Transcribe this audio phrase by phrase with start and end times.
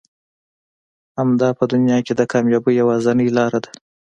[1.17, 3.71] همدا په دنيا کې د کاميابي يوازنۍ لاره ده.